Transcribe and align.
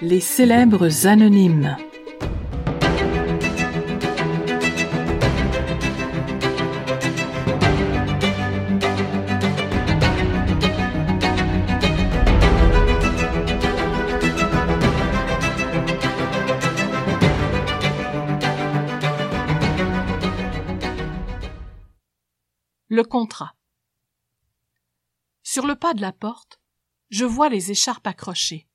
Les 0.00 0.20
célèbres 0.20 1.06
anonymes. 1.06 1.76
Le 22.88 23.04
contrat. 23.04 23.54
Sur 25.52 25.66
le 25.66 25.76
pas 25.76 25.92
de 25.92 26.00
la 26.00 26.12
porte, 26.12 26.62
je 27.10 27.26
vois 27.26 27.50
les 27.50 27.70
écharpes 27.70 28.06
accrochées, 28.06 28.66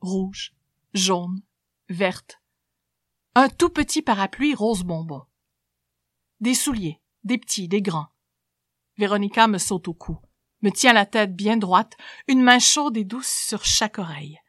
rouges, 0.00 0.56
jaunes, 0.92 1.40
vertes, 1.88 2.42
un 3.36 3.48
tout 3.48 3.70
petit 3.70 4.02
parapluie 4.02 4.52
rose 4.52 4.82
bonbon, 4.82 5.22
des 6.40 6.54
souliers, 6.54 7.00
des 7.22 7.38
petits, 7.38 7.68
des 7.68 7.80
grands. 7.80 8.08
Véronica 8.98 9.46
me 9.46 9.58
saute 9.58 9.86
au 9.86 9.94
cou, 9.94 10.18
me 10.62 10.70
tient 10.70 10.92
la 10.92 11.06
tête 11.06 11.36
bien 11.36 11.56
droite, 11.56 11.96
une 12.26 12.42
main 12.42 12.58
chaude 12.58 12.96
et 12.96 13.04
douce 13.04 13.30
sur 13.30 13.64
chaque 13.64 14.00
oreille. 14.00 14.40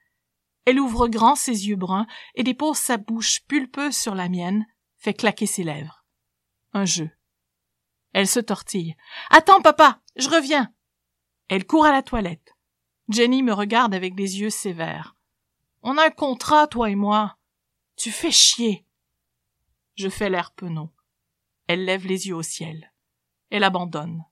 Elle 0.65 0.79
ouvre 0.79 1.07
grand 1.07 1.35
ses 1.35 1.67
yeux 1.67 1.75
bruns 1.75 2.07
et 2.33 2.41
dépose 2.41 2.77
sa 2.77 2.97
bouche 2.97 3.41
pulpeuse 3.41 3.95
sur 3.95 4.15
la 4.15 4.29
mienne, 4.29 4.65
fait 4.95 5.13
claquer 5.13 5.45
ses 5.45 5.63
lèvres. 5.63 6.03
Un 6.73 6.85
jeu, 6.85 7.11
elle 8.13 8.27
se 8.27 8.39
tortille. 8.39 8.95
Attends, 9.29 9.61
papa, 9.61 10.01
je 10.15 10.27
reviens. 10.27 10.73
Elle 11.49 11.65
court 11.65 11.85
à 11.85 11.91
la 11.91 12.03
toilette. 12.03 12.55
Jenny 13.09 13.41
me 13.43 13.53
regarde 13.53 13.93
avec 13.93 14.15
des 14.15 14.39
yeux 14.39 14.49
sévères. 14.49 15.15
On 15.81 15.97
a 15.97 16.07
un 16.07 16.11
contrat, 16.11 16.67
toi 16.67 16.89
et 16.89 16.95
moi. 16.95 17.37
Tu 17.95 18.11
fais 18.11 18.31
chier. 18.31 18.85
Je 19.95 20.09
fais 20.09 20.29
l'air 20.29 20.51
penaud. 20.51 20.91
Elle 21.67 21.85
lève 21.85 22.05
les 22.05 22.27
yeux 22.27 22.35
au 22.35 22.43
ciel. 22.43 22.93
Elle 23.49 23.63
abandonne. 23.63 24.25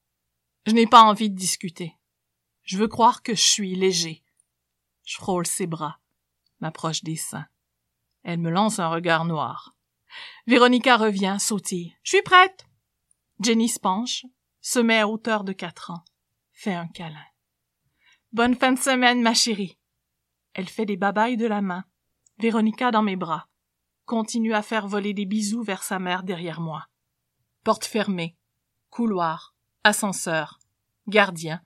Je 0.66 0.73
n'ai 0.73 0.88
pas 0.88 1.03
envie 1.03 1.30
de 1.30 1.36
discuter. 1.36 1.95
Je 2.63 2.77
veux 2.77 2.88
croire 2.88 3.21
que 3.21 3.36
je 3.36 3.41
suis 3.41 3.75
léger. 3.75 4.23
Je 5.05 5.16
frôle 5.16 5.45
ses 5.45 5.67
bras, 5.67 5.99
m'approche 6.59 7.03
des 7.03 7.16
seins. 7.16 7.47
Elle 8.23 8.39
me 8.39 8.49
lance 8.49 8.80
un 8.80 8.89
regard 8.89 9.25
noir. 9.25 9.75
Véronica 10.47 10.97
revient, 10.97 11.38
sautille. 11.39 11.95
Je 12.03 12.09
suis 12.09 12.21
prête. 12.23 12.66
Jenny 13.39 13.69
se 13.69 13.80
penche, 13.80 14.25
se 14.61 14.80
met 14.80 14.99
à 14.99 15.08
hauteur 15.08 15.43
de 15.43 15.53
quatre 15.53 15.91
ans, 15.91 16.03
fait 16.56 16.73
un 16.73 16.88
câlin. 16.88 17.25
Bonne 18.31 18.56
fin 18.56 18.72
de 18.72 18.80
semaine, 18.80 19.22
ma 19.22 19.34
chérie. 19.34 19.78
Elle 20.53 20.70
fait 20.70 20.86
des 20.86 20.98
babayes 20.98 21.38
de 21.38 21.45
la 21.45 21.61
main. 21.61 21.84
Véronica 22.39 22.92
dans 22.92 23.03
mes 23.03 23.16
bras. 23.16 23.48
Continue 24.06 24.53
à 24.53 24.61
faire 24.61 24.88
voler 24.88 25.14
des 25.14 25.26
bisous 25.26 25.64
vers 25.64 25.83
sa 25.83 26.00
mère 26.00 26.23
derrière 26.23 26.61
moi. 26.61 26.88
Porte 27.64 27.86
fermée. 27.86 28.36
Couloir. 28.89 29.53
Ascenseur. 29.83 30.59
Gardien. 31.08 31.61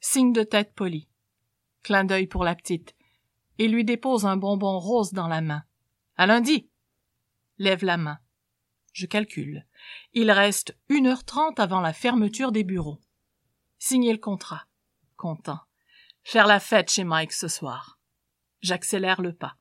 Signe 0.00 0.32
de 0.32 0.42
tête 0.42 0.74
poli. 0.74 1.08
Clin 1.82 2.04
d'œil 2.04 2.26
pour 2.26 2.44
la 2.44 2.54
petite. 2.54 2.94
Et 3.58 3.68
lui 3.68 3.84
dépose 3.84 4.26
un 4.26 4.36
bonbon 4.36 4.78
rose 4.78 5.12
dans 5.12 5.28
la 5.28 5.40
main. 5.40 5.64
À 6.16 6.26
lundi. 6.26 6.68
Lève 7.58 7.84
la 7.84 7.96
main. 7.96 8.18
Je 8.92 9.06
calcule. 9.06 9.66
Il 10.12 10.30
reste 10.30 10.76
une 10.88 11.06
heure 11.06 11.24
trente 11.24 11.58
avant 11.58 11.80
la 11.80 11.92
fermeture 11.92 12.52
des 12.52 12.64
bureaux. 12.64 13.00
Signer 13.78 14.12
le 14.12 14.18
contrat. 14.18 14.66
Content. 15.16 15.60
Faire 16.22 16.46
la 16.46 16.60
fête 16.60 16.90
chez 16.90 17.04
Mike 17.04 17.32
ce 17.32 17.48
soir. 17.48 17.98
J'accélère 18.60 19.20
le 19.20 19.34
pas. 19.34 19.56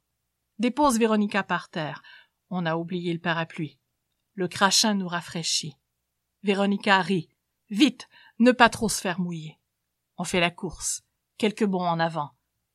Dépose 0.57 0.97
Véronica 0.97 1.43
par 1.43 1.69
terre. 1.69 2.01
On 2.49 2.65
a 2.65 2.77
oublié 2.77 3.13
le 3.13 3.19
parapluie. 3.19 3.79
Le 4.33 4.47
crachin 4.47 4.93
nous 4.93 5.07
rafraîchit. 5.07 5.75
Véronica 6.43 7.01
rit. 7.01 7.29
Vite, 7.69 8.07
ne 8.39 8.51
pas 8.51 8.69
trop 8.69 8.89
se 8.89 9.01
faire 9.01 9.19
mouiller. 9.19 9.59
On 10.17 10.23
fait 10.23 10.39
la 10.39 10.51
course. 10.51 11.03
Quelques 11.37 11.65
bons 11.65 11.85
en 11.85 11.99
avant. 11.99 12.31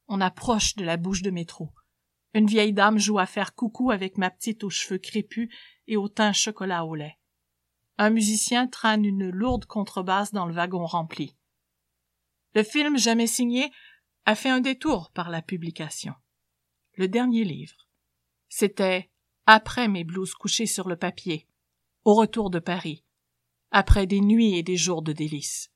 On 0.08 0.20
approche 0.20 0.74
de 0.76 0.84
la 0.84 0.96
bouche 0.96 1.22
de 1.22 1.30
métro. 1.30 1.70
Une 2.34 2.46
vieille 2.46 2.72
dame 2.72 2.98
joue 2.98 3.18
à 3.18 3.26
faire 3.26 3.54
coucou 3.54 3.90
avec 3.90 4.18
ma 4.18 4.30
petite 4.30 4.62
aux 4.62 4.70
cheveux 4.70 4.98
crépus 4.98 5.52
et 5.86 5.96
au 5.96 6.08
teint 6.08 6.32
chocolat 6.32 6.84
au 6.84 6.94
lait. 6.94 7.18
Un 8.02 8.08
musicien 8.08 8.66
traîne 8.66 9.04
une 9.04 9.28
lourde 9.28 9.66
contrebasse 9.66 10.32
dans 10.32 10.46
le 10.46 10.54
wagon 10.54 10.86
rempli. 10.86 11.36
Le 12.54 12.62
film 12.62 12.96
jamais 12.96 13.26
signé 13.26 13.70
a 14.24 14.34
fait 14.34 14.48
un 14.48 14.62
détour 14.62 15.10
par 15.10 15.28
la 15.28 15.42
publication. 15.42 16.14
Le 16.94 17.08
dernier 17.08 17.44
livre. 17.44 17.90
C'était 18.48 19.10
après 19.44 19.86
mes 19.86 20.04
blouses 20.04 20.32
couchées 20.32 20.64
sur 20.64 20.88
le 20.88 20.96
papier, 20.96 21.46
au 22.04 22.14
retour 22.14 22.48
de 22.48 22.58
Paris, 22.58 23.04
après 23.70 24.06
des 24.06 24.22
nuits 24.22 24.56
et 24.56 24.62
des 24.62 24.78
jours 24.78 25.02
de 25.02 25.12
délices. 25.12 25.70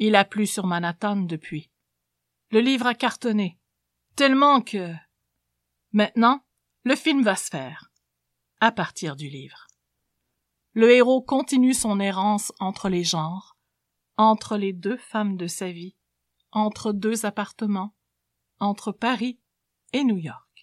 Il 0.00 0.16
a 0.16 0.24
plu 0.24 0.48
sur 0.48 0.66
Manhattan 0.66 1.14
depuis. 1.14 1.70
Le 2.50 2.58
livre 2.58 2.88
a 2.88 2.94
cartonné, 2.94 3.56
tellement 4.16 4.60
que... 4.60 4.92
Maintenant, 5.92 6.44
le 6.82 6.96
film 6.96 7.22
va 7.22 7.36
se 7.36 7.50
faire 7.50 7.92
à 8.58 8.72
partir 8.72 9.14
du 9.14 9.28
livre. 9.28 9.68
Le 10.76 10.90
héros 10.90 11.22
continue 11.22 11.72
son 11.72 12.00
errance 12.00 12.52
entre 12.58 12.88
les 12.88 13.04
genres, 13.04 13.56
entre 14.16 14.56
les 14.56 14.72
deux 14.72 14.96
femmes 14.96 15.36
de 15.36 15.46
sa 15.46 15.70
vie, 15.70 15.94
entre 16.50 16.92
deux 16.92 17.26
appartements, 17.26 17.94
entre 18.58 18.90
Paris 18.90 19.38
et 19.92 20.02
New 20.02 20.18
York. 20.18 20.53